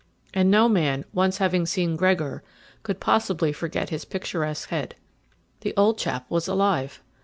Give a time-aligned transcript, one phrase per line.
[0.33, 2.41] And no man, once having seen Gregor,
[2.81, 4.95] could possibly forget his picturesque head.
[5.59, 7.03] The old chap was alive!